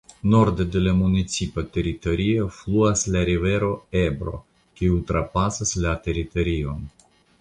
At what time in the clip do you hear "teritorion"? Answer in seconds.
6.09-6.83